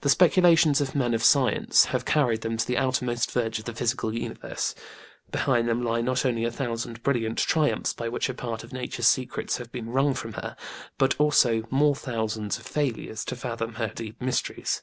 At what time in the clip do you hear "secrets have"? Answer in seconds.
9.08-9.70